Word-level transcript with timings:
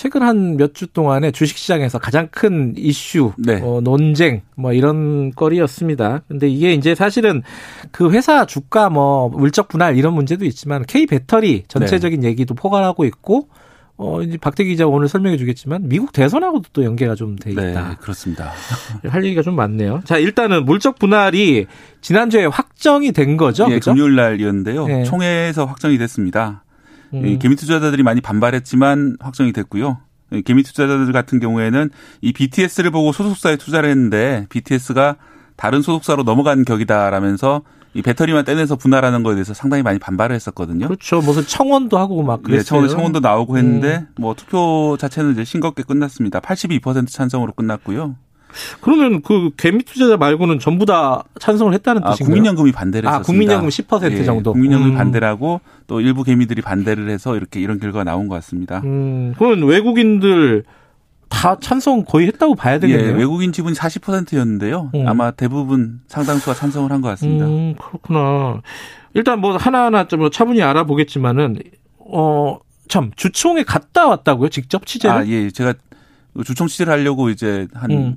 최근 0.00 0.22
한 0.22 0.56
몇 0.56 0.72
주 0.72 0.86
동안에 0.86 1.30
주식시장에서 1.30 1.98
가장 1.98 2.28
큰 2.30 2.72
이슈, 2.74 3.32
네. 3.36 3.60
어, 3.62 3.82
논쟁, 3.82 4.40
뭐 4.56 4.72
이런 4.72 5.30
거리였습니다. 5.32 6.22
근데 6.26 6.48
이게 6.48 6.72
이제 6.72 6.94
사실은 6.94 7.42
그 7.92 8.10
회사 8.10 8.46
주가 8.46 8.88
뭐 8.88 9.28
물적 9.28 9.68
분할 9.68 9.98
이런 9.98 10.14
문제도 10.14 10.42
있지만 10.46 10.84
K 10.86 11.04
배터리 11.04 11.64
전체적인 11.68 12.24
얘기도 12.24 12.54
포괄하고 12.54 13.04
있고 13.04 13.48
어, 13.98 14.22
이제 14.22 14.38
박대기 14.38 14.70
기자 14.70 14.86
오늘 14.86 15.06
설명해 15.06 15.36
주겠지만 15.36 15.86
미국 15.90 16.14
대선하고도 16.14 16.70
또 16.72 16.82
연계가 16.82 17.14
좀돼 17.14 17.52
네, 17.52 17.70
있다. 17.72 17.98
그렇습니다. 18.00 18.52
할 19.06 19.22
얘기가 19.22 19.42
좀 19.42 19.54
많네요. 19.54 20.00
자, 20.06 20.16
일단은 20.16 20.64
물적 20.64 20.98
분할이 20.98 21.66
지난주에 22.00 22.46
확정이 22.46 23.12
된 23.12 23.36
거죠. 23.36 23.66
예, 23.68 23.74
그죠? 23.74 23.92
금요일 23.92 24.16
날이었는데요. 24.16 24.86
네. 24.86 25.04
총회에서 25.04 25.66
확정이 25.66 25.98
됐습니다. 25.98 26.64
음. 27.14 27.26
이 27.26 27.38
개미 27.38 27.56
투자자들이 27.56 28.02
많이 28.02 28.20
반발했지만 28.20 29.16
확정이 29.20 29.52
됐고요. 29.52 29.98
이 30.32 30.42
개미 30.42 30.62
투자자들 30.62 31.12
같은 31.12 31.40
경우에는 31.40 31.90
이 32.20 32.32
BTS를 32.32 32.90
보고 32.90 33.12
소속사에 33.12 33.56
투자를 33.56 33.90
했는데 33.90 34.46
BTS가 34.48 35.16
다른 35.56 35.82
소속사로 35.82 36.22
넘어간 36.22 36.64
격이다라면서 36.64 37.62
이 37.92 38.02
배터리만 38.02 38.44
떼내서 38.44 38.76
분할하는 38.76 39.24
거에 39.24 39.34
대해서 39.34 39.52
상당히 39.52 39.82
많이 39.82 39.98
반발을 39.98 40.34
했었거든요. 40.36 40.86
그렇죠. 40.86 41.20
무슨 41.20 41.44
청원도 41.44 41.98
하고 41.98 42.22
막 42.22 42.42
네, 42.42 42.44
그랬어요. 42.44 42.64
청원, 42.64 42.88
청원도 42.88 43.20
나오고 43.20 43.58
했는데 43.58 44.06
뭐 44.16 44.34
투표 44.34 44.96
자체는 44.98 45.32
이제 45.32 45.44
싱겁게 45.44 45.82
끝났습니다. 45.82 46.38
82% 46.40 47.08
찬성으로 47.08 47.52
끝났고요. 47.52 48.14
그러면 48.80 49.22
그 49.22 49.50
개미 49.56 49.82
투자자 49.82 50.16
말고는 50.16 50.58
전부 50.58 50.86
다 50.86 51.24
찬성을 51.40 51.72
했다는 51.74 52.02
아, 52.04 52.10
뜻인가요? 52.12 52.32
국민연금이 52.34 52.72
반대를 52.72 53.08
아, 53.08 53.12
했었습니다. 53.18 53.54
국민연금 53.60 53.68
10% 53.68 54.12
예, 54.12 54.24
정도. 54.24 54.52
국민연금이 54.52 54.92
음. 54.92 54.96
반대를 54.96 55.26
하고 55.28 55.60
또 55.86 56.00
일부 56.00 56.22
개미들이 56.24 56.62
반대를 56.62 57.08
해서 57.10 57.36
이렇게 57.36 57.60
이런 57.60 57.78
결과가 57.80 58.04
나온 58.04 58.28
것 58.28 58.34
같습니다. 58.36 58.80
음, 58.84 59.34
그러면 59.38 59.64
외국인들 59.68 60.64
다 61.28 61.56
찬성 61.60 62.04
거의 62.04 62.26
했다고 62.26 62.54
봐야 62.56 62.74
예, 62.74 62.78
되겠네요. 62.80 63.16
외국인 63.16 63.52
지분이 63.52 63.76
40%였는데요. 63.76 64.90
음. 64.94 65.06
아마 65.08 65.30
대부분 65.30 66.00
상당수가 66.08 66.54
찬성을 66.54 66.90
한 66.90 67.00
것 67.00 67.08
같습니다. 67.10 67.46
음, 67.46 67.74
그렇구나. 67.78 68.60
일단 69.14 69.40
뭐 69.40 69.56
하나하나 69.56 70.06
좀 70.08 70.28
차분히 70.30 70.62
알아보겠지만은 70.62 71.58
어, 71.98 72.58
참 72.88 73.12
주총에 73.14 73.62
갔다 73.62 74.08
왔다고요? 74.08 74.48
직접 74.48 74.84
취재를? 74.86 75.16
아, 75.16 75.26
예. 75.26 75.50
제가 75.50 75.74
주총 76.44 76.66
취재를 76.66 76.92
하려고 76.92 77.30
이제 77.30 77.66
한 77.74 77.90
음. 77.90 78.16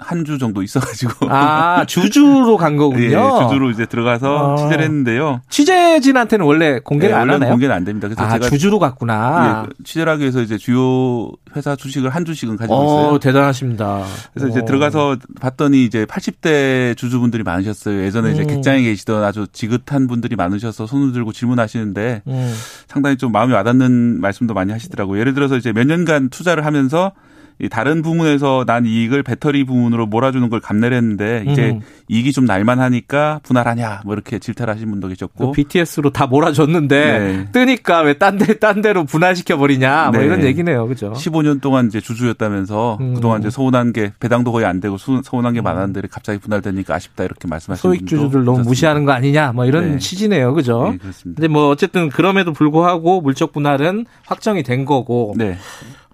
한주 0.00 0.38
정도 0.38 0.62
있어가지고. 0.62 1.26
아, 1.30 1.84
주주로 1.86 2.56
간 2.56 2.76
거군요. 2.78 3.02
예, 3.04 3.42
주주로 3.44 3.70
이제 3.70 3.86
들어가서 3.86 4.54
아. 4.54 4.56
취재를 4.56 4.84
했는데요. 4.84 5.42
취재진한테는 5.50 6.44
원래 6.44 6.78
공개를 6.80 7.14
예, 7.14 7.18
안 7.18 7.30
하나요? 7.30 7.50
공개는 7.50 7.74
안 7.74 7.84
됩니다. 7.84 8.08
그래서 8.08 8.22
아, 8.22 8.30
제가 8.30 8.48
주주로 8.48 8.78
갔구나. 8.78 9.66
예, 9.68 9.84
취재를 9.84 10.10
하기 10.12 10.22
위해서 10.22 10.40
이제 10.40 10.56
주요 10.56 11.30
회사 11.54 11.76
주식을 11.76 12.10
한 12.10 12.24
주씩은 12.24 12.56
가지고 12.56 12.74
있어요. 12.74 13.08
어, 13.08 13.18
대단하십니다. 13.18 14.04
그래서 14.32 14.48
이제 14.48 14.60
어. 14.60 14.64
들어가서 14.64 15.16
봤더니 15.40 15.84
이제 15.84 16.04
80대 16.06 16.96
주주분들이 16.96 17.42
많으셨어요. 17.42 18.02
예전에 18.02 18.32
이제 18.32 18.42
음. 18.42 18.46
객장에 18.46 18.82
계시던 18.82 19.22
아주 19.22 19.46
지긋한 19.52 20.06
분들이 20.06 20.36
많으셔서 20.36 20.86
손을 20.86 21.12
들고 21.12 21.32
질문하시는데 21.32 22.22
음. 22.26 22.54
상당히 22.88 23.16
좀 23.16 23.32
마음이 23.32 23.52
와닿는 23.52 24.20
말씀도 24.20 24.54
많이 24.54 24.72
하시더라고요. 24.72 25.20
예를 25.20 25.34
들어서 25.34 25.56
이제 25.56 25.72
몇 25.72 25.86
년간 25.86 26.30
투자를 26.30 26.64
하면서 26.64 27.12
이 27.12 27.29
다른 27.68 28.00
부문에서 28.02 28.64
난 28.66 28.86
이익을 28.86 29.22
배터리 29.22 29.64
부문으로 29.64 30.06
몰아주는 30.06 30.48
걸 30.48 30.60
감내를 30.60 30.96
했는데 30.96 31.44
이제 31.48 31.70
음. 31.70 31.80
이익이 32.08 32.32
좀 32.32 32.44
날만하니까 32.46 33.40
분할하냐 33.42 34.00
뭐 34.04 34.14
이렇게 34.14 34.38
질타를 34.38 34.72
하신 34.74 34.90
분도 34.90 35.08
계셨고 35.08 35.52
BTS로 35.52 36.10
다 36.10 36.26
몰아줬는데 36.26 37.18
네. 37.18 37.48
뜨니까 37.52 38.00
왜 38.00 38.14
딴데딴 38.14 38.80
데로 38.82 39.04
분할시켜 39.04 39.56
버리냐 39.58 40.10
뭐 40.12 40.20
네. 40.20 40.26
이런 40.26 40.42
얘기네요, 40.44 40.86
그죠? 40.86 41.12
15년 41.14 41.60
동안 41.60 41.86
이제 41.86 42.00
주주였다면서 42.00 42.98
음. 43.00 43.14
그동안 43.14 43.40
이제 43.40 43.50
서운한 43.50 43.92
게 43.92 44.12
배당도 44.20 44.52
거의 44.52 44.64
안 44.66 44.80
되고 44.80 44.96
수- 44.96 45.20
서운한 45.24 45.54
게 45.54 45.60
많았는데 45.60 46.02
갑자기 46.10 46.38
분할되니까 46.38 46.94
아쉽다 46.94 47.24
이렇게 47.24 47.46
말씀하시는 47.48 47.80
소액 47.80 48.06
주주들 48.06 48.44
너무. 48.44 48.60
무시하는 48.62 49.04
거 49.04 49.12
아니냐 49.12 49.52
뭐 49.52 49.66
이런 49.66 49.92
네. 49.92 49.98
취지네요, 49.98 50.54
그죠? 50.54 50.88
네, 50.92 50.98
그렇습니다. 50.98 51.40
근데 51.40 51.48
뭐 51.52 51.68
어쨌든 51.68 52.08
그럼에도 52.08 52.52
불구하고 52.52 53.20
물적 53.20 53.52
분할은 53.52 54.06
확정이 54.26 54.62
된 54.62 54.84
거고 54.84 55.34
네. 55.36 55.56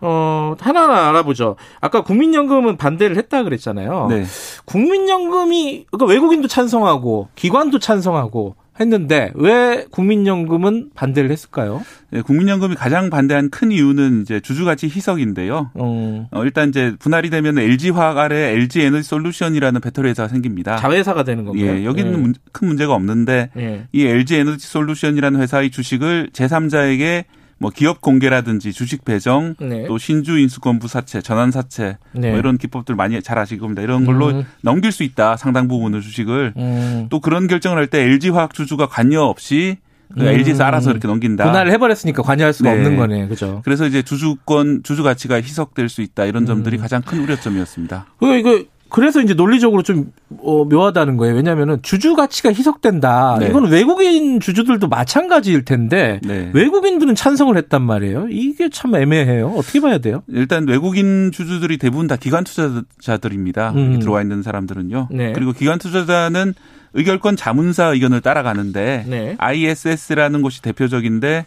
어 0.00 0.54
하나하나 0.60 1.08
알아보죠. 1.08 1.56
아까 1.80 2.02
국민연금은 2.02 2.76
반대를 2.76 3.16
했다 3.16 3.42
그랬잖아요. 3.42 4.08
네. 4.10 4.24
국민연금이 4.64 5.86
그러니까 5.90 6.12
외국인도 6.12 6.48
찬성하고 6.48 7.28
기관도 7.34 7.78
찬성하고 7.78 8.56
했는데 8.78 9.32
왜 9.34 9.86
국민연금은 9.90 10.90
반대를 10.94 11.30
했을까요? 11.30 11.82
네, 12.10 12.20
국민연금이 12.20 12.74
가장 12.74 13.08
반대한 13.08 13.48
큰 13.48 13.72
이유는 13.72 14.20
이제 14.20 14.38
주주가치 14.40 14.88
희석인데요. 14.88 15.70
어, 15.72 16.28
어, 16.30 16.44
일단 16.44 16.68
이제 16.68 16.94
분할이 16.98 17.30
되면 17.30 17.58
LG화학 17.58 18.18
아래 18.18 18.50
LG 18.52 18.82
에너지 18.82 19.08
솔루션이라는 19.08 19.80
배터리 19.80 20.10
회사가 20.10 20.28
생깁니다. 20.28 20.76
자회사가 20.76 21.24
되는 21.24 21.46
건가요? 21.46 21.64
예, 21.64 21.84
여기는 21.86 22.12
예. 22.12 22.16
문- 22.18 22.34
큰 22.52 22.68
문제가 22.68 22.92
없는데 22.92 23.48
예. 23.56 23.86
이 23.92 24.04
LG 24.04 24.36
에너지 24.36 24.66
솔루션이라는 24.66 25.40
회사의 25.40 25.70
주식을 25.70 26.30
제3자에게 26.34 27.24
뭐 27.58 27.70
기업 27.74 28.00
공개라든지 28.02 28.72
주식 28.72 29.04
배정 29.04 29.54
네. 29.58 29.86
또 29.86 29.96
신주 29.98 30.38
인수권부 30.38 30.88
사채, 30.88 31.22
전환 31.22 31.50
사채 31.50 31.96
네. 32.12 32.30
뭐 32.30 32.38
이런 32.38 32.58
기법들 32.58 32.94
많이 32.94 33.20
잘 33.22 33.38
아실 33.38 33.58
겁니다. 33.58 33.80
이런 33.82 34.04
걸로 34.04 34.28
음. 34.28 34.44
넘길 34.62 34.92
수 34.92 35.02
있다. 35.02 35.36
상당 35.36 35.66
부분을 35.68 36.00
주식을 36.02 36.52
음. 36.56 37.06
또 37.08 37.20
그런 37.20 37.46
결정을 37.46 37.78
할 37.78 37.86
때 37.86 38.02
LG 38.02 38.30
화학 38.30 38.52
주주가 38.52 38.86
관여 38.86 39.22
없이 39.22 39.78
그 40.14 40.20
음. 40.20 40.26
LG에서 40.26 40.64
알아서 40.64 40.90
이렇게 40.90 41.08
넘긴다. 41.08 41.44
분할을 41.44 41.72
해버렸으니까 41.72 42.22
관여할 42.22 42.52
수가 42.52 42.72
네. 42.72 42.76
없는 42.76 42.96
거네, 42.96 43.26
그죠? 43.28 43.60
그래서 43.64 43.86
이제 43.86 44.02
주주권 44.02 44.82
주주 44.84 45.02
가치가 45.02 45.36
희석될 45.36 45.88
수 45.88 46.02
있다. 46.02 46.24
이런 46.26 46.46
점들이 46.46 46.76
음. 46.76 46.82
가장 46.82 47.00
큰 47.02 47.20
우려점이었습니다. 47.20 48.06
그 48.18 48.36
이거 48.36 48.62
그래서 48.88 49.20
이제 49.20 49.34
논리적으로 49.34 49.82
좀 49.82 50.12
어, 50.38 50.64
묘하다는 50.64 51.16
거예요. 51.16 51.34
왜냐하면은 51.34 51.78
주주 51.82 52.14
가치가 52.14 52.50
희석된다. 52.50 53.38
네. 53.40 53.48
이건 53.48 53.68
외국인 53.68 54.38
주주들도 54.40 54.88
마찬가지일 54.88 55.64
텐데 55.64 56.20
네. 56.22 56.50
외국인들은 56.54 57.14
찬성을 57.14 57.56
했단 57.56 57.82
말이에요. 57.82 58.28
이게 58.30 58.68
참 58.68 58.94
애매해요. 58.94 59.48
어떻게 59.56 59.80
봐야 59.80 59.98
돼요? 59.98 60.22
일단 60.28 60.68
외국인 60.68 61.32
주주들이 61.32 61.78
대부분 61.78 62.06
다 62.06 62.16
기관 62.16 62.44
투자자들입니다. 62.44 63.72
음. 63.72 63.98
들어와 63.98 64.22
있는 64.22 64.42
사람들은요. 64.42 65.08
네. 65.10 65.32
그리고 65.32 65.52
기관 65.52 65.78
투자자는 65.78 66.54
의결권 66.94 67.36
자문사 67.36 67.86
의견을 67.86 68.20
따라가는데 68.20 69.04
네. 69.08 69.34
ISS라는 69.38 70.42
곳이 70.42 70.62
대표적인데 70.62 71.44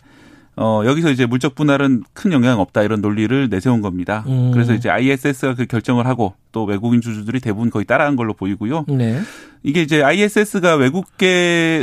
어 0.55 0.81
여기서 0.85 1.09
이제 1.11 1.25
물적 1.25 1.55
분할은 1.55 2.03
큰 2.13 2.33
영향 2.33 2.59
없다 2.59 2.83
이런 2.83 3.01
논리를 3.01 3.49
내세운 3.49 3.81
겁니다. 3.81 4.25
음. 4.27 4.51
그래서 4.51 4.73
이제 4.73 4.89
ISS가 4.89 5.55
그 5.55 5.65
결정을 5.65 6.05
하고 6.05 6.33
또 6.51 6.65
외국인 6.65 6.99
주주들이 6.99 7.39
대부분 7.39 7.69
거의 7.69 7.85
따라한 7.85 8.15
걸로 8.17 8.33
보이고요. 8.33 8.85
네. 8.89 9.21
이게 9.63 9.81
이제 9.81 10.03
ISS가 10.03 10.75
외국계 10.75 11.27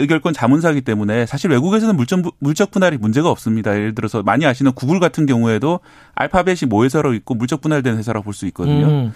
의결권 0.00 0.34
자문사이기 0.34 0.82
때문에 0.82 1.26
사실 1.26 1.50
외국에서는 1.50 1.96
물적, 1.96 2.20
물적 2.38 2.70
분할이 2.70 2.96
문제가 2.98 3.30
없습니다. 3.30 3.74
예를 3.74 3.94
들어서 3.94 4.22
많이 4.22 4.44
아시는 4.46 4.72
구글 4.72 5.00
같은 5.00 5.24
경우에도 5.26 5.80
알파벳이 6.14 6.68
모회사로 6.68 7.14
있고 7.14 7.34
물적 7.34 7.60
분할된 7.60 7.96
회사라고 7.96 8.24
볼 8.24 8.34
수 8.34 8.46
있거든요. 8.46 8.86
음. 8.86 9.12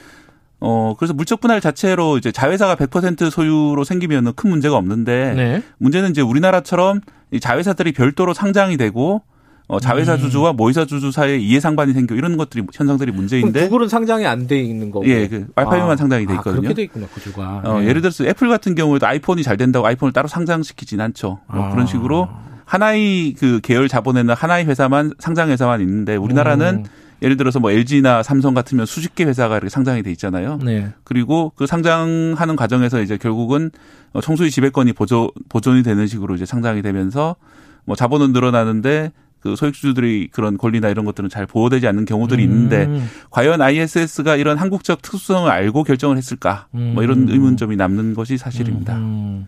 어, 0.60 0.94
그래서 0.98 1.14
물적 1.14 1.40
분할 1.40 1.60
자체로 1.60 2.18
이제 2.18 2.32
자회사가 2.32 2.76
100% 2.76 3.30
소유로 3.30 3.84
생기면은 3.84 4.32
큰 4.34 4.50
문제가 4.50 4.76
없는데 4.76 5.34
네. 5.34 5.62
문제는 5.78 6.10
이제 6.10 6.20
우리나라처럼 6.20 7.00
이 7.30 7.40
자회사들이 7.40 7.92
별도로 7.92 8.34
상장이 8.34 8.76
되고 8.76 9.22
어, 9.22 9.22
자회사 9.78 10.14
음. 10.14 10.18
주주와 10.18 10.52
모의사 10.54 10.84
주주 10.84 11.12
사이에 11.12 11.36
이해상반이 11.36 11.92
생겨 11.92 12.14
이런 12.16 12.36
것들이 12.36 12.64
현상들이 12.72 13.12
문제인데 13.12 13.64
구글은 13.68 13.88
상장이 13.88 14.26
안 14.26 14.46
돼 14.46 14.60
있는 14.60 14.90
거고. 14.90 15.06
예, 15.06 15.28
그 15.28 15.46
알파벳만 15.54 15.90
아. 15.90 15.96
상장이 15.96 16.26
돼 16.26 16.32
아, 16.32 16.36
있거든요. 16.36 16.60
그렇게 16.62 16.74
돼 16.74 16.82
있구나 16.82 17.06
구조가. 17.06 17.62
어, 17.64 17.80
네. 17.80 17.86
예를 17.88 18.00
들어서 18.00 18.24
애플 18.24 18.48
같은 18.48 18.74
경우에도 18.74 19.06
아이폰이 19.06 19.42
잘 19.44 19.56
된다고 19.56 19.86
아이폰을 19.86 20.12
따로 20.12 20.26
상장시키진 20.26 21.00
않죠. 21.00 21.38
뭐 21.46 21.66
아. 21.66 21.70
그런 21.70 21.86
식으로 21.86 22.28
하나의 22.64 23.34
그 23.38 23.60
계열 23.62 23.86
자본에는 23.88 24.34
하나의 24.34 24.64
회사만 24.66 25.12
상장 25.18 25.50
회사만 25.50 25.80
있는데 25.82 26.16
우리나라는 26.16 26.76
음. 26.78 26.84
예를 27.22 27.36
들어서 27.36 27.60
뭐 27.60 27.70
LG나 27.70 28.22
삼성 28.22 28.54
같으면 28.54 28.86
수십 28.86 29.14
개 29.14 29.24
회사가 29.24 29.56
이렇게 29.56 29.68
상장이 29.68 30.02
돼 30.02 30.10
있잖아요. 30.12 30.58
네. 30.64 30.88
그리고 31.04 31.52
그 31.54 31.66
상장하는 31.66 32.56
과정에서 32.56 33.02
이제 33.02 33.18
결국은 33.18 33.70
어, 34.14 34.20
청수의 34.20 34.50
지배권이 34.50 34.94
보존 34.94 35.28
보존이 35.48 35.82
되는 35.82 36.06
식으로 36.06 36.34
이제 36.34 36.46
상장이 36.46 36.80
되면서 36.82 37.36
뭐 37.84 37.94
자본은 37.94 38.32
늘어나는데 38.32 39.12
그 39.40 39.56
소액주주들이 39.56 40.28
그런 40.32 40.58
권리나 40.58 40.88
이런 40.90 41.04
것들은 41.04 41.30
잘 41.30 41.46
보호되지 41.46 41.86
않는 41.88 42.04
경우들이 42.04 42.42
있는데 42.42 42.84
음. 42.84 43.08
과연 43.30 43.62
ISS가 43.62 44.36
이런 44.36 44.58
한국적 44.58 45.00
특수성을 45.02 45.50
알고 45.50 45.84
결정을 45.84 46.16
했을까? 46.18 46.66
뭐 46.70 47.02
이런 47.02 47.22
음. 47.22 47.28
의문점이 47.30 47.76
남는 47.76 48.14
것이 48.14 48.36
사실입니다. 48.36 48.96
음. 48.96 49.46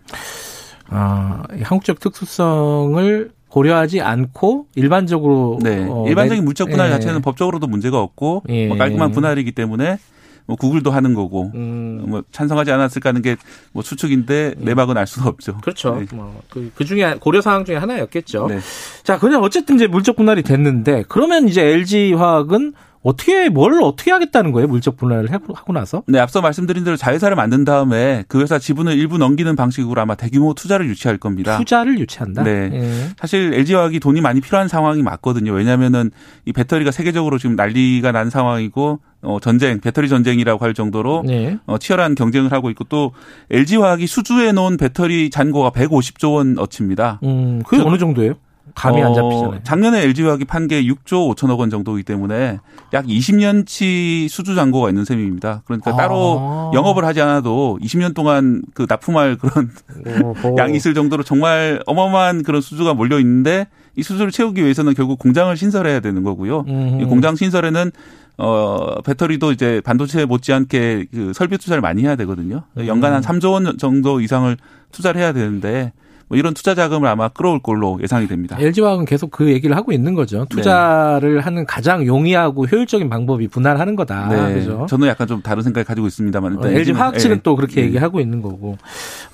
아, 0.88 1.42
한국적 1.62 2.00
특수성을 2.00 3.30
고려하지 3.48 4.00
않고 4.00 4.66
일반적으로 4.74 5.58
네. 5.62 5.86
어, 5.88 6.06
일반적인 6.08 6.42
내- 6.42 6.44
물적 6.44 6.70
분할 6.70 6.88
예. 6.88 6.92
자체는 6.92 7.20
법적으로도 7.20 7.66
문제가 7.66 8.00
없고 8.00 8.44
예. 8.48 8.66
뭐 8.68 8.78
깔끔한 8.78 9.10
분할이기 9.12 9.52
때문에 9.52 9.98
뭐 10.46 10.56
구글도 10.56 10.90
하는 10.90 11.14
거고 11.14 11.50
음, 11.54 12.04
뭐 12.08 12.22
찬성하지 12.32 12.72
않았을까 12.72 13.10
하는 13.10 13.22
게 13.22 13.36
뭐 13.72 13.82
추측인데 13.82 14.54
내막은 14.58 14.96
알 14.96 15.06
수가 15.06 15.28
없죠. 15.28 15.58
그렇죠. 15.62 15.96
네. 15.96 16.06
뭐, 16.14 16.42
그, 16.50 16.70
그 16.74 16.84
중에 16.84 17.16
고려 17.20 17.40
사항 17.40 17.64
중에 17.64 17.76
하나였겠죠. 17.76 18.46
네. 18.48 18.58
자, 19.02 19.18
그냥 19.18 19.42
어쨌든 19.42 19.76
이제 19.76 19.86
물적 19.86 20.16
분할이 20.16 20.42
됐는데 20.42 21.04
그러면 21.08 21.48
이제 21.48 21.62
LG 21.62 22.12
화학은 22.14 22.74
어떻게 23.02 23.48
뭘 23.48 23.82
어떻게 23.82 24.10
하겠다는 24.12 24.52
거예요? 24.52 24.68
물적 24.68 24.96
분할을 24.96 25.30
해- 25.30 25.38
하고 25.54 25.72
나서? 25.72 26.02
네, 26.06 26.18
앞서 26.20 26.40
말씀드린 26.40 26.84
대로 26.84 26.96
자회사를 26.96 27.34
만든 27.36 27.64
다음에 27.64 28.24
그 28.28 28.40
회사 28.40 28.58
지분을 28.58 28.96
일부 28.96 29.18
넘기는 29.18 29.54
방식으로 29.56 30.00
아마 30.00 30.14
대규모 30.14 30.54
투자를 30.54 30.86
유치할 30.88 31.18
겁니다. 31.18 31.58
투자를 31.58 31.98
유치한다. 31.98 32.44
네. 32.44 32.70
예. 32.72 33.08
사실 33.18 33.52
LG화학이 33.54 33.98
돈이 34.00 34.20
많이 34.20 34.40
필요한 34.40 34.68
상황이 34.68 35.02
맞거든요. 35.02 35.52
왜냐하면은 35.52 36.10
이 36.44 36.52
배터리가 36.52 36.90
세계적으로 36.92 37.38
지금 37.38 37.56
난리가 37.56 38.12
난 38.12 38.30
상황이고 38.30 39.00
어 39.24 39.38
전쟁, 39.40 39.80
배터리 39.80 40.08
전쟁이라고 40.08 40.64
할 40.64 40.74
정도로 40.74 41.22
네. 41.26 41.56
어 41.66 41.78
치열한 41.78 42.14
경쟁을 42.14 42.52
하고 42.52 42.70
있고 42.70 42.84
또 42.84 43.12
LG화학이 43.50 44.06
수주해 44.06 44.52
놓은 44.52 44.76
배터리 44.76 45.30
잔고가 45.30 45.70
150조 45.70 46.34
원 46.34 46.58
어치입니다. 46.58 47.20
음, 47.24 47.62
그게 47.64 47.82
저- 47.82 47.88
어느 47.88 47.98
정도예요? 47.98 48.34
감이 48.74 49.02
안 49.02 49.10
어, 49.10 49.14
잡히잖아요. 49.14 49.60
작년에 49.64 50.02
LG화학이 50.04 50.44
판 50.46 50.66
게 50.66 50.82
6조 50.84 51.34
5천억 51.34 51.58
원 51.58 51.68
정도이기 51.70 52.04
때문에 52.04 52.58
약 52.94 53.04
20년치 53.06 54.28
수주 54.28 54.54
잔고가 54.54 54.88
있는 54.88 55.04
셈입니다. 55.04 55.62
그러니까 55.66 55.90
아. 55.92 55.96
따로 55.96 56.70
영업을 56.74 57.04
하지 57.04 57.20
않아도 57.20 57.78
20년 57.82 58.14
동안 58.14 58.62
그 58.74 58.86
납품할 58.88 59.36
그런. 59.36 59.70
양이 60.58 60.76
있을 60.76 60.94
정도로 60.94 61.22
정말 61.22 61.82
어마어마한 61.86 62.42
그런 62.44 62.60
수주가 62.62 62.94
몰려 62.94 63.18
있는데 63.20 63.66
이 63.96 64.02
수주를 64.02 64.30
채우기 64.30 64.62
위해서는 64.62 64.94
결국 64.94 65.18
공장을 65.18 65.54
신설해야 65.56 66.00
되는 66.00 66.22
거고요. 66.22 66.64
음흠. 66.68 67.02
이 67.02 67.04
공장 67.04 67.36
신설에는 67.36 67.90
어 68.38 69.02
배터리도 69.04 69.52
이제 69.52 69.82
반도체 69.84 70.24
못지않게 70.24 71.06
그 71.12 71.32
설비 71.34 71.58
투자를 71.58 71.82
많이 71.82 72.02
해야 72.02 72.16
되거든요. 72.16 72.62
연간 72.86 73.12
음. 73.12 73.16
한 73.16 73.22
3조 73.22 73.52
원 73.52 73.76
정도 73.78 74.20
이상을 74.20 74.56
투자를 74.92 75.20
해야 75.20 75.32
되는데 75.32 75.92
뭐 76.32 76.38
이런 76.38 76.54
투자 76.54 76.74
자금을 76.74 77.10
아마 77.10 77.28
끌어올 77.28 77.60
걸로 77.60 77.98
예상이 78.02 78.26
됩니다. 78.26 78.56
LG화학은 78.58 79.04
계속 79.04 79.30
그 79.30 79.52
얘기를 79.52 79.76
하고 79.76 79.92
있는 79.92 80.14
거죠. 80.14 80.46
투자를 80.48 81.40
하는 81.40 81.66
가장 81.66 82.06
용이하고 82.06 82.64
효율적인 82.64 83.10
방법이 83.10 83.48
분할하는 83.48 83.96
거다. 83.96 84.28
네, 84.28 84.54
그죠? 84.54 84.86
저는 84.88 85.08
약간 85.08 85.26
좀 85.26 85.42
다른 85.42 85.62
생각을 85.62 85.84
가지고 85.84 86.06
있습니다만 86.06 86.56
어, 86.56 86.66
LG 86.66 86.92
화학 86.92 87.18
측은 87.18 87.40
또 87.42 87.54
그렇게 87.54 87.82
네. 87.82 87.88
얘기하고 87.88 88.18
있는 88.18 88.40
거고. 88.40 88.78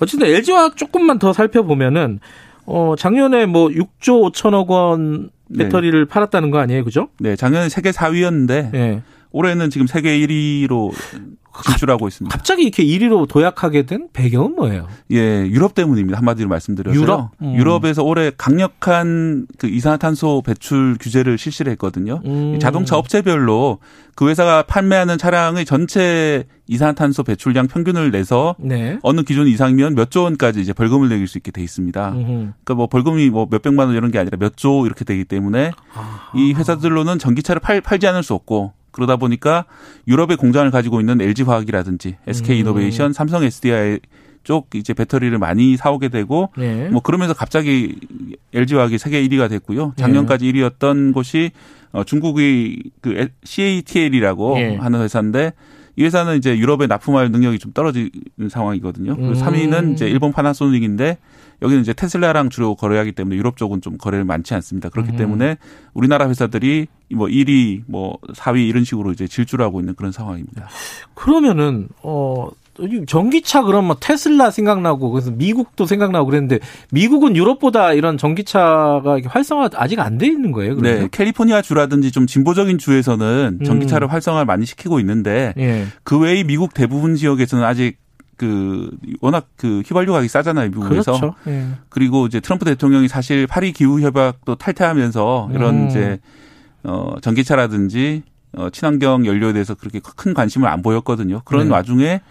어쨌든 0.01 0.27
LG 0.27 0.51
화학 0.51 0.75
조금만 0.75 1.19
더 1.19 1.31
살펴보면은 1.31 2.19
어 2.65 2.95
작년에 2.97 3.45
뭐 3.45 3.69
6조 3.69 4.33
5천억 4.33 4.67
원 4.67 5.29
네. 5.47 5.63
배터리를 5.63 6.05
팔았다는 6.05 6.51
거 6.51 6.59
아니에요, 6.59 6.83
그죠? 6.83 7.07
네, 7.17 7.37
작년에 7.37 7.69
세계 7.69 7.91
4위였는데 7.91 8.73
예. 8.73 9.01
올해는 9.31 9.69
지금 9.69 9.87
세계 9.87 10.17
1위로 10.19 10.91
진출하고 11.65 12.07
있습니다. 12.07 12.33
갑자기 12.35 12.61
이렇게 12.63 12.85
1위로 12.85 13.27
도약하게 13.27 13.85
된 13.85 14.07
배경은 14.13 14.55
뭐예요? 14.55 14.87
예, 15.11 15.45
유럽 15.45 15.73
때문입니다. 15.73 16.17
한마디로 16.17 16.47
말씀드려서요. 16.47 17.01
유럽? 17.01 17.31
음. 17.41 17.53
유럽에서 17.55 18.01
올해 18.03 18.31
강력한 18.37 19.45
그 19.57 19.67
이산화탄소 19.67 20.41
배출 20.45 20.95
규제를 20.99 21.37
실시를 21.37 21.71
했거든요. 21.73 22.21
음. 22.25 22.59
자동차 22.61 22.95
업체별로 22.97 23.79
그 24.15 24.29
회사가 24.29 24.63
판매하는 24.63 25.17
차량의 25.17 25.65
전체 25.65 26.45
이산화탄소 26.67 27.23
배출량 27.23 27.67
평균을 27.67 28.11
내서 28.11 28.55
네. 28.59 28.97
어느 29.01 29.21
기준 29.23 29.47
이상이면 29.47 29.95
몇 29.95 30.09
조 30.11 30.23
원까지 30.23 30.61
이제 30.61 30.71
벌금을 30.71 31.09
내릴 31.09 31.27
수 31.27 31.37
있게 31.39 31.51
돼 31.51 31.61
있습니다. 31.61 32.09
음흠. 32.11 32.25
그러니까 32.27 32.73
뭐 32.75 32.87
벌금이 32.87 33.29
뭐 33.31 33.47
몇백만 33.49 33.87
원 33.87 33.95
이런 33.97 34.11
게 34.11 34.19
아니라 34.19 34.37
몇 34.39 34.53
조 34.55 34.85
이렇게 34.85 35.03
되기 35.03 35.25
때문에 35.25 35.71
아. 35.93 36.31
이 36.35 36.53
회사들로는 36.53 37.19
전기차를 37.19 37.59
팔, 37.59 37.81
팔지 37.81 38.07
않을 38.07 38.23
수 38.23 38.33
없고 38.33 38.73
그러다 38.99 39.15
보니까 39.15 39.65
유럽의 40.07 40.37
공장을 40.37 40.69
가지고 40.71 40.99
있는 40.99 41.21
LG 41.21 41.43
화학이라든지 41.43 42.17
SK 42.27 42.57
음. 42.57 42.59
이노베이션, 42.59 43.13
삼성 43.13 43.43
SDI 43.43 43.99
쪽 44.43 44.67
이제 44.75 44.93
배터리를 44.93 45.37
많이 45.37 45.77
사오게 45.77 46.09
되고 46.09 46.49
네. 46.57 46.89
뭐 46.89 47.01
그러면서 47.01 47.33
갑자기 47.33 47.95
LG 48.53 48.75
화학이 48.75 48.97
세계 48.97 49.25
1위가 49.27 49.49
됐고요. 49.49 49.87
네. 49.87 49.93
작년까지 49.97 50.51
1위였던 50.51 51.13
곳이 51.13 51.51
어 51.91 52.03
중국의 52.03 52.83
그 53.01 53.29
CATL이라고 53.43 54.59
예. 54.59 54.75
하는 54.75 55.01
회사인데 55.01 55.53
이 55.99 56.03
회사는 56.05 56.37
이제 56.37 56.57
유럽에 56.57 56.87
납품할 56.87 57.29
능력이 57.29 57.59
좀 57.59 57.73
떨어지는 57.73 58.09
상황이거든요. 58.49 59.17
그리고 59.17 59.31
음. 59.31 59.33
3위는 59.33 59.93
이제 59.93 60.07
일본 60.07 60.31
파나소닉인데 60.31 61.17
여기는 61.61 61.81
이제 61.81 61.91
테슬라랑 61.91 62.49
주로 62.49 62.75
거래하기 62.75 63.11
때문에 63.11 63.35
유럽 63.35 63.57
쪽은 63.57 63.81
좀 63.81 63.97
거래를 63.97 64.23
많지 64.23 64.53
않습니다. 64.53 64.87
그렇기 64.87 65.11
음. 65.11 65.17
때문에 65.17 65.57
우리나라 65.93 66.29
회사들이 66.29 66.87
뭐 67.13 67.27
1위, 67.27 67.81
뭐 67.85 68.17
4위 68.33 68.65
이런 68.69 68.85
식으로 68.85 69.11
이제 69.11 69.27
질주하고 69.27 69.81
있는 69.81 69.93
그런 69.93 70.13
상황입니다. 70.13 70.69
그러면은 71.15 71.89
어이 72.01 72.49
전기차 73.07 73.63
그럼 73.63 73.85
뭐 73.85 73.97
테슬라 73.99 74.51
생각나고 74.51 75.11
그래서 75.11 75.31
미국도 75.31 75.85
생각나고 75.85 76.25
그랬는데 76.27 76.59
미국은 76.91 77.35
유럽보다 77.35 77.93
이런 77.93 78.17
전기차가 78.17 79.19
활성화 79.25 79.69
아직 79.75 79.99
안 79.99 80.17
돼 80.19 80.27
있는 80.27 80.51
거예요. 80.51 80.75
네, 80.75 80.81
그러면? 80.81 81.09
캘리포니아 81.11 81.61
주라든지 81.61 82.11
좀 82.11 82.27
진보적인 82.27 82.77
주에서는 82.77 83.59
음. 83.61 83.65
전기차를 83.65 84.11
활성화를 84.11 84.45
많이 84.45 84.65
시키고 84.65 84.99
있는데 84.99 85.53
예. 85.57 85.85
그 86.03 86.19
외의 86.19 86.43
미국 86.43 86.73
대부분 86.73 87.15
지역에서는 87.15 87.63
아직 87.63 87.97
그 88.37 88.89
워낙 89.21 89.47
그 89.57 89.81
휘발유 89.85 90.11
가격이 90.11 90.29
싸잖아요 90.29 90.69
미국에서 90.69 91.11
그렇죠. 91.11 91.35
예. 91.47 91.67
그리고 91.89 92.25
이제 92.25 92.39
트럼프 92.39 92.65
대통령이 92.65 93.07
사실 93.07 93.47
파리 93.47 93.71
기후 93.73 94.01
협약도 94.01 94.55
탈퇴하면서 94.55 95.49
이런 95.53 95.75
음. 95.83 95.87
이제 95.87 96.19
어 96.83 97.15
전기차라든지 97.21 98.23
어 98.53 98.69
친환경 98.71 99.25
연료에 99.25 99.53
대해서 99.53 99.75
그렇게 99.75 99.99
큰 100.15 100.33
관심을 100.33 100.67
안 100.67 100.81
보였거든요. 100.81 101.41
그런 101.45 101.67
네. 101.67 101.73
와중에 101.73 102.21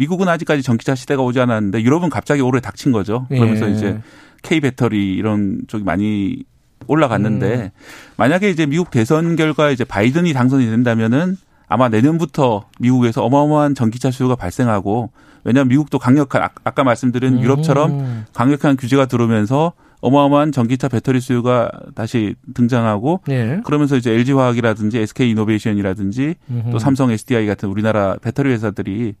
미국은 0.00 0.28
아직까지 0.28 0.62
전기차 0.62 0.94
시대가 0.94 1.20
오지 1.22 1.40
않았는데 1.40 1.82
유럽은 1.82 2.08
갑자기 2.08 2.40
올해 2.40 2.58
닥친 2.62 2.90
거죠. 2.90 3.26
그러면서 3.28 3.68
예. 3.68 3.74
이제 3.74 4.00
K 4.42 4.60
배터리 4.60 5.12
이런 5.14 5.60
쪽이 5.68 5.84
많이 5.84 6.42
올라갔는데 6.86 7.54
음. 7.54 7.70
만약에 8.16 8.48
이제 8.48 8.64
미국 8.64 8.90
대선 8.90 9.36
결과 9.36 9.68
이제 9.70 9.84
바이든이 9.84 10.32
당선이 10.32 10.64
된다면은 10.64 11.36
아마 11.68 11.90
내년부터 11.90 12.64
미국에서 12.78 13.22
어마어마한 13.24 13.74
전기차 13.74 14.10
수요가 14.10 14.36
발생하고 14.36 15.10
왜냐하면 15.44 15.68
미국도 15.68 15.98
강력한 15.98 16.44
아- 16.44 16.50
아까 16.64 16.82
말씀드린 16.82 17.38
유럽처럼 17.42 17.90
음. 17.90 18.24
강력한 18.32 18.78
규제가 18.78 19.04
들어오면서 19.04 19.74
어마어마한 20.00 20.52
전기차 20.52 20.88
배터리 20.88 21.20
수요가 21.20 21.70
다시 21.94 22.34
등장하고 22.54 23.20
예. 23.28 23.60
그러면서 23.64 23.96
이제 23.96 24.12
LG 24.12 24.32
화학이라든지 24.32 24.98
SK 24.98 25.30
이노베이션이라든지 25.30 26.34
음흠. 26.50 26.70
또 26.72 26.78
삼성 26.78 27.10
SDI 27.10 27.46
같은 27.46 27.68
우리나라 27.68 28.16
배터리 28.20 28.50
회사들이 28.50 29.14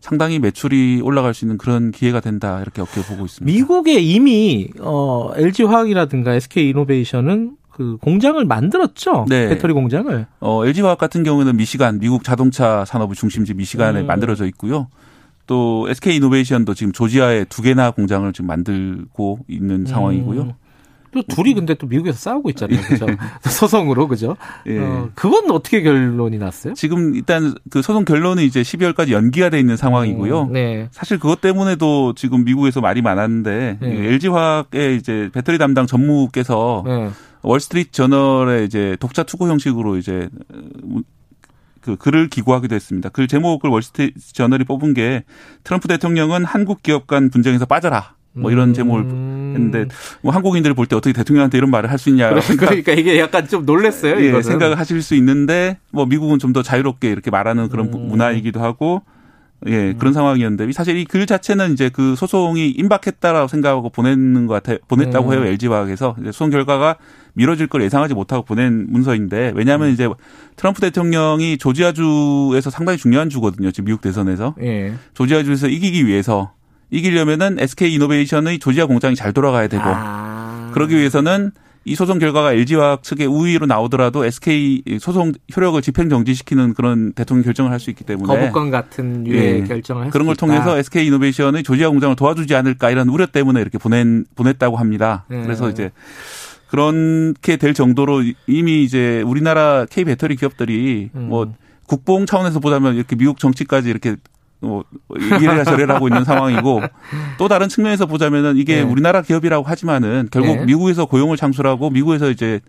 상당히 0.00 0.38
매출이 0.38 1.00
올라갈 1.02 1.34
수 1.34 1.44
있는 1.44 1.58
그런 1.58 1.90
기회가 1.90 2.20
된다 2.20 2.60
이렇게 2.60 2.82
어깨 2.82 3.02
보고 3.02 3.24
있습니다. 3.24 3.44
미국에 3.44 4.00
이미 4.00 4.68
어 4.80 5.30
LG 5.36 5.64
화학이라든가 5.64 6.34
SK 6.34 6.70
이노베이션은 6.70 7.56
그 7.72 7.96
공장을 8.00 8.42
만들었죠. 8.44 9.26
네. 9.28 9.48
배터리 9.48 9.72
공장을. 9.72 10.26
어, 10.40 10.66
LG 10.66 10.82
화학 10.82 10.98
같은 10.98 11.22
경우는 11.22 11.56
미시간 11.56 11.98
미국 11.98 12.22
자동차 12.22 12.84
산업의 12.84 13.16
중심지 13.16 13.54
미시간에 13.54 14.00
음. 14.02 14.06
만들어져 14.06 14.46
있고요. 14.46 14.88
또 15.46 15.86
SK 15.88 16.16
이노베이션도 16.16 16.74
지금 16.74 16.92
조지아에 16.92 17.44
두 17.44 17.62
개나 17.62 17.90
공장을 17.90 18.30
지금 18.32 18.46
만들고 18.46 19.40
있는 19.48 19.84
상황이고요. 19.86 20.42
음. 20.42 20.52
또 21.12 21.22
둘이 21.22 21.52
근데 21.54 21.74
또 21.74 21.86
미국에서 21.86 22.18
싸우고 22.18 22.50
있잖아요. 22.50 22.80
그죠? 22.82 23.06
소송으로 23.44 24.08
그죠? 24.08 24.36
예. 24.66 24.78
어, 24.78 25.10
그건 25.14 25.50
어떻게 25.50 25.82
결론이 25.82 26.38
났어요? 26.38 26.72
지금 26.74 27.14
일단 27.14 27.54
그 27.70 27.82
소송 27.82 28.04
결론이 28.04 28.46
이제 28.46 28.62
12월까지 28.62 29.10
연기가 29.10 29.50
돼 29.50 29.60
있는 29.60 29.76
상황이고요. 29.76 30.42
음, 30.44 30.52
네. 30.52 30.88
사실 30.90 31.18
그것 31.18 31.40
때문에도 31.40 32.14
지금 32.14 32.44
미국에서 32.44 32.80
말이 32.80 33.02
많았는데 33.02 33.78
네. 33.80 34.06
LG 34.08 34.28
화학의 34.28 34.96
이제 34.96 35.28
배터리 35.34 35.58
담당 35.58 35.86
전무께서 35.86 36.82
네. 36.86 37.10
월스트리트 37.42 37.90
저널에 37.90 38.64
이제 38.64 38.96
독자 38.98 39.22
투고 39.22 39.48
형식으로 39.48 39.98
이제 39.98 40.30
그 41.82 41.96
글을 41.96 42.28
기고하기도 42.28 42.74
했습니다. 42.74 43.08
글 43.10 43.28
제목을 43.28 43.68
월스트리트 43.68 44.32
저널이 44.32 44.64
뽑은 44.64 44.94
게 44.94 45.24
트럼프 45.64 45.88
대통령은 45.88 46.44
한국 46.44 46.82
기업 46.82 47.06
간 47.06 47.28
분쟁에서 47.30 47.66
빠져라. 47.66 48.14
뭐 48.34 48.50
이런 48.50 48.70
음. 48.70 48.74
제목을 48.74 49.04
했는데 49.04 49.86
뭐 50.22 50.32
한국인들을 50.32 50.74
볼 50.74 50.86
때 50.86 50.96
어떻게 50.96 51.12
대통령한테 51.12 51.58
이런 51.58 51.70
말을 51.70 51.90
할 51.90 51.98
수 51.98 52.08
있냐 52.08 52.30
그러니까 52.56 52.92
이게 52.92 53.18
약간 53.18 53.46
좀 53.46 53.66
놀랬어요. 53.66 54.18
예, 54.22 54.28
이거는. 54.28 54.42
생각을 54.42 54.78
하실 54.78 55.02
수 55.02 55.14
있는데 55.16 55.76
뭐 55.90 56.06
미국은 56.06 56.38
좀 56.38 56.54
더 56.54 56.62
자유롭게 56.62 57.10
이렇게 57.10 57.30
말하는 57.30 57.68
그런 57.68 57.92
음. 57.92 58.08
문화이기도 58.08 58.60
하고 58.62 59.02
예 59.66 59.92
그런 59.98 60.12
상황이었는데 60.14 60.72
사실 60.72 60.96
이 60.96 61.04
글 61.04 61.26
자체는 61.26 61.74
이제 61.74 61.90
그 61.90 62.16
소송이 62.16 62.70
임박했다라고 62.70 63.48
생각하고 63.48 63.90
보내는 63.90 64.46
것 64.46 64.54
같아 64.62 64.78
보냈다고 64.88 65.28
음. 65.28 65.32
해요 65.34 65.44
LG 65.44 65.66
화학에서 65.68 66.16
이제 66.20 66.32
소송 66.32 66.48
결과가 66.50 66.96
미뤄질 67.34 67.66
걸 67.66 67.82
예상하지 67.82 68.14
못하고 68.14 68.44
보낸 68.44 68.86
문서인데 68.88 69.52
왜냐하면 69.54 69.88
음. 69.88 69.92
이제 69.92 70.08
트럼프 70.56 70.80
대통령이 70.80 71.58
조지아주에서 71.58 72.70
상당히 72.70 72.98
중요한 72.98 73.30
주거든요 73.30 73.70
지금 73.70 73.86
미국 73.86 74.00
대선에서 74.02 74.54
예. 74.62 74.94
조지아주에서 75.14 75.68
이기기 75.68 76.06
위해서 76.06 76.52
이기려면은 76.90 77.58
SK 77.58 77.94
이노베이션의 77.94 78.58
조지아 78.58 78.86
공장이 78.86 79.14
잘 79.16 79.32
돌아가야 79.32 79.68
되고 79.68 79.82
아. 79.86 80.70
그러기 80.74 80.96
위해서는 80.96 81.52
이 81.84 81.96
소송 81.96 82.20
결과가 82.20 82.52
LG화학 82.52 83.02
측의 83.02 83.26
우위로 83.26 83.66
나오더라도 83.66 84.24
SK 84.24 84.82
소송 85.00 85.32
효력을 85.56 85.80
집행 85.82 86.08
정지시키는 86.08 86.74
그런 86.74 87.12
대통령 87.12 87.44
결정을 87.44 87.72
할 87.72 87.80
수 87.80 87.90
있기 87.90 88.04
때문에 88.04 88.32
거부권 88.32 88.70
같은 88.70 89.26
유예 89.26 89.62
예. 89.62 89.64
결정을 89.64 90.04
할 90.04 90.10
그런 90.12 90.26
걸수 90.26 90.44
있다. 90.44 90.46
통해서 90.46 90.78
SK 90.78 91.06
이노베이션의 91.08 91.64
조지아 91.64 91.88
공장을 91.88 92.14
도와주지 92.14 92.54
않을까 92.54 92.90
이런 92.90 93.08
우려 93.08 93.26
때문에 93.26 93.60
이렇게 93.60 93.78
보낸 93.78 94.24
보냈다고 94.36 94.76
합니다. 94.76 95.24
네. 95.28 95.42
그래서 95.42 95.68
이제 95.70 95.90
그렇게 96.72 97.58
될 97.58 97.74
정도로 97.74 98.22
이미 98.46 98.82
이제 98.82 99.20
우리나라 99.26 99.84
K 99.84 100.04
배터리 100.04 100.36
기업들이 100.36 101.10
음. 101.14 101.28
뭐 101.28 101.52
국뽕 101.86 102.24
차원에서 102.24 102.60
보자면 102.60 102.94
이렇게 102.94 103.14
미국 103.14 103.38
정치까지 103.38 103.90
이렇게 103.90 104.16
뭐 104.60 104.82
이래라 105.38 105.64
저래라 105.64 105.96
하고 105.96 106.08
있는 106.08 106.24
상황이고 106.24 106.80
또 107.36 107.48
다른 107.48 107.68
측면에서 107.68 108.06
보자면은 108.06 108.56
이게 108.56 108.76
네. 108.76 108.80
우리나라 108.80 109.20
기업이라고 109.20 109.66
하지만은 109.68 110.28
결국 110.32 110.56
네. 110.56 110.64
미국에서 110.64 111.04
고용을 111.04 111.36
창출하고 111.36 111.90
미국에서 111.90 112.30
이제 112.30 112.60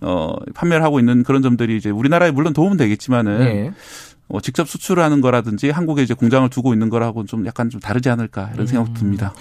어 0.00 0.34
판매를 0.54 0.82
하고 0.82 0.98
있는 0.98 1.22
그런 1.22 1.42
점들이 1.42 1.76
이제 1.76 1.90
우리나라에 1.90 2.30
물론 2.30 2.54
도움은 2.54 2.78
되겠지만은 2.78 3.40
예. 3.42 3.72
어, 4.28 4.40
직접 4.40 4.66
수출을 4.66 5.02
하는 5.02 5.20
거라든지 5.20 5.68
한국에 5.68 6.02
이제 6.02 6.14
공장을 6.14 6.48
두고 6.48 6.72
있는 6.72 6.88
거라고는 6.88 7.26
좀 7.26 7.44
약간 7.44 7.68
좀 7.68 7.78
다르지 7.78 8.08
않을까 8.08 8.52
이런 8.54 8.66
생각 8.66 8.88
음. 8.88 8.94
듭니다. 8.94 9.34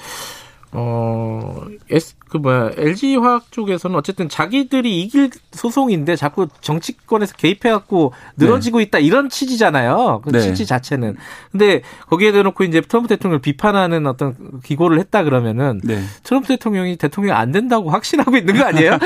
어, 0.75 1.65
S, 1.91 2.15
그 2.29 2.37
뭐야, 2.37 2.71
LG화학 2.75 3.51
쪽에서는 3.51 3.95
어쨌든 3.95 4.27
자기들이 4.27 5.01
이길 5.01 5.29
소송인데 5.51 6.15
자꾸 6.15 6.47
정치권에서 6.61 7.35
개입해갖고 7.35 8.13
늘어지고 8.37 8.81
있다 8.81 8.97
이런 8.97 9.29
취지잖아요. 9.29 10.21
그 10.23 10.31
네. 10.31 10.39
취지 10.41 10.65
자체는. 10.65 11.15
근데 11.51 11.83
거기에 12.09 12.31
대놓고 12.31 12.63
이제 12.63 12.81
트럼프 12.81 13.07
대통령을 13.07 13.39
비판하는 13.39 14.07
어떤 14.07 14.35
기고를 14.63 14.99
했다 14.99 15.23
그러면은 15.23 15.79
네. 15.83 16.01
트럼프 16.23 16.47
대통령이 16.47 16.97
대통령이 16.97 17.37
안 17.37 17.51
된다고 17.51 17.91
확신하고 17.91 18.35
있는 18.35 18.57
거 18.57 18.63
아니에요? 18.65 18.97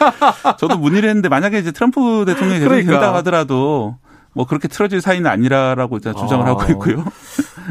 저도 0.60 0.76
문의를 0.76 1.08
했는데 1.08 1.30
만약에 1.30 1.58
이제 1.58 1.72
트럼프 1.72 2.24
대통령이 2.26 2.60
그러니까. 2.60 2.92
된다 2.92 3.14
하더라도 3.14 3.96
뭐 4.34 4.46
그렇게 4.46 4.68
틀어질 4.68 5.00
사이는 5.00 5.30
아니라라고 5.30 5.96
이제 5.96 6.12
주장을 6.12 6.44
아. 6.46 6.50
하고 6.50 6.70
있고요. 6.72 7.04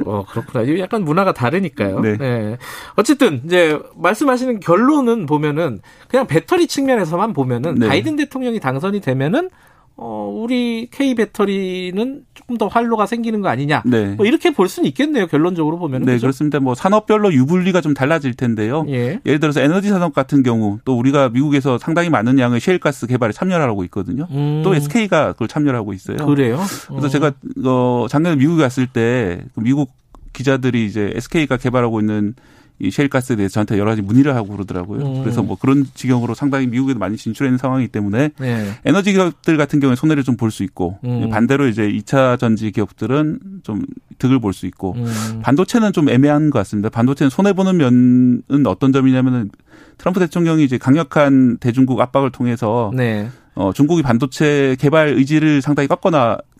어, 0.05 0.25
그렇구나. 0.27 0.63
이게 0.63 0.79
약간 0.79 1.03
문화가 1.03 1.33
다르니까요. 1.33 2.01
네. 2.01 2.57
어쨌든, 2.95 3.41
이제, 3.45 3.79
말씀하시는 3.95 4.59
결론은 4.59 5.25
보면은, 5.25 5.79
그냥 6.07 6.27
배터리 6.27 6.67
측면에서만 6.67 7.33
보면은, 7.33 7.75
네. 7.75 7.87
바이든 7.87 8.15
대통령이 8.17 8.59
당선이 8.59 9.01
되면은, 9.01 9.49
어, 9.97 10.29
우리 10.33 10.89
K 10.91 11.15
배터리는 11.15 12.25
조금 12.33 12.57
더 12.57 12.67
활로가 12.67 13.05
생기는 13.05 13.39
거 13.41 13.47
아니냐. 13.47 13.83
네. 13.85 14.15
뭐 14.15 14.25
이렇게 14.25 14.51
볼 14.51 14.67
수는 14.67 14.87
있겠네요. 14.89 15.27
결론적으로 15.27 15.77
보면은. 15.77 16.05
네, 16.05 16.13
그죠? 16.13 16.25
그렇습니다. 16.25 16.59
뭐 16.59 16.75
산업별로 16.75 17.33
유불리가 17.33 17.79
좀 17.79 17.93
달라질 17.93 18.33
텐데요. 18.33 18.85
예. 18.89 19.19
예를 19.25 19.39
들어서 19.39 19.61
에너지 19.61 19.87
산업 19.87 20.13
같은 20.13 20.43
경우 20.43 20.79
또 20.83 20.97
우리가 20.97 21.29
미국에서 21.29 21.77
상당히 21.77 22.09
많은 22.09 22.39
양의 22.39 22.59
셰일가스 22.59 23.07
개발에 23.07 23.31
참여를 23.31 23.67
하고 23.69 23.85
있거든요. 23.85 24.27
음, 24.31 24.61
또 24.65 24.75
SK가 24.75 25.33
그걸 25.33 25.47
참여를 25.47 25.79
하고 25.79 25.93
있어요. 25.93 26.17
그래요? 26.17 26.59
그래서 26.87 27.07
어. 27.07 27.09
제가 27.09 27.31
어 27.63 28.07
작년에 28.09 28.35
미국에 28.35 28.63
갔을 28.63 28.87
때그 28.87 29.61
미국 29.61 29.91
기자들이 30.33 30.85
이제 30.85 31.13
SK가 31.15 31.55
개발하고 31.55 32.01
있는 32.01 32.35
이 32.79 32.91
셰일가스에 32.91 33.35
대해서 33.37 33.53
저한테 33.53 33.77
여러 33.77 33.91
가지 33.91 34.01
문의를 34.01 34.35
하고 34.35 34.49
그러더라고요. 34.49 35.05
음. 35.05 35.23
그래서 35.23 35.41
뭐 35.41 35.57
그런 35.57 35.85
지경으로 35.93 36.33
상당히 36.33 36.67
미국에도 36.67 36.99
많이 36.99 37.15
진출해 37.15 37.47
있는 37.47 37.57
상황이기 37.57 37.89
때문에 37.89 38.31
네. 38.37 38.71
에너지 38.83 39.13
기업들 39.13 39.55
같은 39.57 39.79
경우에 39.79 39.95
손해를 39.95 40.23
좀 40.23 40.35
볼 40.35 40.51
수 40.51 40.63
있고 40.63 40.99
음. 41.05 41.29
반대로 41.29 41.67
이제 41.67 41.87
2차 41.87 42.37
전지 42.37 42.71
기업들은 42.71 43.39
좀 43.63 43.81
득을 44.19 44.39
볼 44.39 44.51
수 44.53 44.65
있고 44.65 44.93
음. 44.97 45.39
반도체는 45.41 45.93
좀 45.93 46.09
애매한 46.09 46.49
것 46.49 46.59
같습니다. 46.59 46.89
반도체는 46.89 47.29
손해 47.29 47.53
보는 47.53 47.77
면은 47.77 48.41
어떤 48.67 48.91
점이냐면은 48.91 49.49
트럼프 49.97 50.19
대통령이 50.19 50.63
이제 50.65 50.77
강력한 50.77 51.57
대중국 51.59 51.99
압박을 52.01 52.31
통해서 52.31 52.91
네. 52.93 53.29
어, 53.55 53.71
중국이 53.73 54.01
반도체 54.03 54.75
개발 54.79 55.09
의지를 55.09 55.61
상당히 55.61 55.87
꺾어 55.87 56.09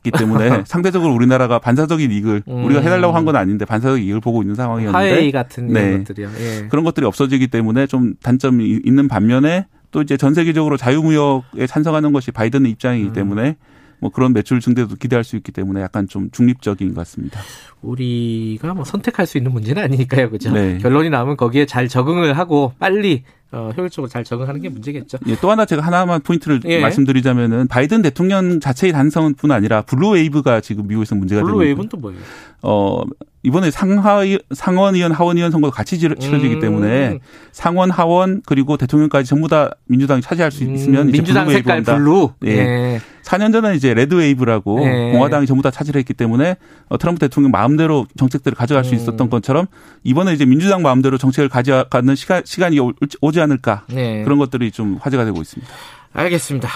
놨기 0.06 0.12
때문에 0.12 0.64
상대적으로 0.66 1.14
우리나라가 1.14 1.60
반사적인 1.60 2.12
이익을 2.12 2.44
음. 2.48 2.66
우리가 2.66 2.82
해달라고 2.82 3.14
한 3.14 3.26
건 3.26 3.36
아닌데 3.36 3.66
반사적인 3.66 4.04
이익을 4.04 4.22
보고 4.22 4.44
있는 4.44 4.54
상황이었는데 4.54 4.96
화웨이 4.98 5.32
같은 5.32 5.68
네. 5.68 5.98
것들이요. 5.98 6.30
예. 6.40 6.68
그런 6.70 6.86
것들이 6.86 7.06
없어지기 7.08 7.48
때문에 7.48 7.88
좀 7.88 8.14
단점이 8.22 8.82
있는 8.86 9.08
반면에 9.08 9.66
또 9.90 10.02
이제 10.04 10.16
전 10.16 10.34
세계적으로 10.36 10.78
자유무역에 10.78 11.66
찬성하는 11.68 12.12
것이 12.12 12.30
바이든의 12.32 12.72
입장이기 12.74 13.08
음. 13.08 13.14
때문에 13.14 13.56
뭐 14.00 14.12
그런 14.12 14.34
매출 14.34 14.60
증대도 14.60 14.96
기대할 14.96 15.24
수 15.24 15.36
있기 15.36 15.52
때문에 15.52 15.82
약간 15.82 16.08
좀 16.08 16.30
중립적인 16.32 16.90
것 16.90 16.96
같습니다. 17.02 17.40
우리가 17.82 18.74
뭐 18.74 18.84
선택할 18.84 19.26
수 19.26 19.38
있는 19.38 19.52
문제는 19.52 19.84
아니니까요. 19.84 20.30
그죠? 20.30 20.52
네. 20.52 20.78
결론이 20.80 21.10
나오면 21.10 21.38
거기에 21.38 21.66
잘 21.66 21.88
적응을 21.88 22.38
하고 22.38 22.74
빨리 22.80 23.24
어, 23.52 23.72
효율적으로 23.78 24.10
잘 24.10 24.24
적응하는 24.24 24.62
게 24.62 24.70
문제겠죠. 24.70 25.18
예, 25.28 25.36
또 25.40 25.50
하나 25.50 25.66
제가 25.66 25.82
하나만 25.82 26.22
포인트를 26.22 26.60
예. 26.66 26.82
말씀드리자면은 26.82 27.68
바이든 27.68 28.02
대통령 28.02 28.60
자체의 28.60 28.92
당선뿐 28.92 29.52
아니라 29.52 29.82
blue 29.84 30.10
wave가 30.12 30.62
지금 30.62 30.88
미국에서 30.88 31.16
문제가 31.16 31.40
되고 31.40 31.48
blue 31.48 31.60
wave는 31.60 31.90
또 31.90 31.98
뭐예요? 31.98 32.20
어 32.64 33.02
이번에 33.46 33.70
상하원 33.72 34.40
상원의원 34.54 35.12
하원의원 35.12 35.52
선거가 35.52 35.76
같이 35.76 35.98
치- 36.00 36.10
치러지기 36.20 36.56
음. 36.56 36.60
때문에 36.60 37.20
상원 37.52 37.92
하원 37.92 38.42
그리고 38.46 38.76
대통령까지 38.78 39.30
전부 39.30 39.48
다 39.48 39.70
민주당이 39.86 40.22
차지할 40.22 40.52
수 40.52 40.64
있으면 40.64 41.04
음, 41.04 41.10
이제 41.10 41.18
민주당 41.20 41.48
색깔 41.50 41.84
blue 41.84 41.87
wave입니다. 41.87 41.96
blue. 41.96 42.32
예. 42.46 42.58
예. 42.58 43.02
4년 43.24 43.52
전에 43.52 43.76
이제 43.76 43.94
red 43.94 44.14
wave라고 44.16 44.86
예. 44.86 45.12
공화당이 45.12 45.46
전부 45.48 45.64
다 45.64 45.72
차지를 45.72 45.98
했기 46.00 46.14
때문에 46.14 46.58
어, 46.90 46.98
트럼프 46.98 47.20
대통령 47.20 47.52
마음대로 47.52 48.06
정책들을 48.18 48.56
가져갈 48.56 48.84
수 48.84 48.94
음. 48.94 48.98
있었던 48.98 49.30
것처럼 49.30 49.68
이번에 50.04 50.34
이제 50.34 50.46
민주당 50.46 50.82
마음대로 50.82 51.18
정책을 51.18 51.50
가져가는 51.50 52.16
시간, 52.16 52.42
시간이 52.46 52.80
오- 52.80 52.94
오지 53.22 53.40
않을까 53.42 53.86
예. 53.94 54.24
그런 54.24 54.38
것들이 54.40 54.72
좀 54.72 54.98
화제가 55.02 55.26
되고 55.26 55.42
있습니다. 55.42 55.72
알겠습니다. 56.14 56.70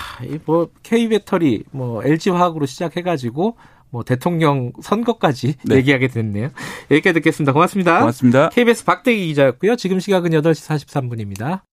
이뭐 0.46 0.70
K 0.84 1.08
배터리, 1.08 1.64
뭐 1.72 2.04
LG 2.04 2.30
화학으로 2.32 2.66
시작해가지고 2.66 3.56
뭐 3.90 4.04
대통령 4.04 4.72
선거까지 4.82 5.56
네. 5.66 5.76
얘기하게 5.76 6.08
됐네요. 6.10 6.50
여기까지 6.92 7.14
듣겠습니다. 7.16 7.54
고맙습니다. 7.54 8.00
고맙습니다. 8.00 8.50
KBS 8.50 8.86
박대기 8.86 9.28
기자였고요. 9.28 9.76
지금 9.76 10.00
시각은 10.00 10.32
8시 10.32 10.86
43분입니다. 10.88 11.62